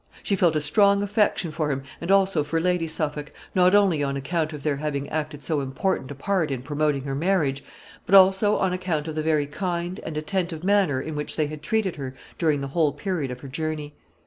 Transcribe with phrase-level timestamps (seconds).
[0.23, 4.17] She felt a strong affection for him, and also for Lady Suffolk, not only on
[4.17, 7.63] account of their having acted so important a part in promoting her marriage,
[8.07, 11.61] but also on account of the very kind and attentive manner in which they had
[11.61, 13.93] treated her during the whole period of her journey.